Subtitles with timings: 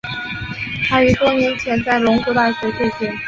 [0.89, 3.15] 他于多年前在龙谷大学退学。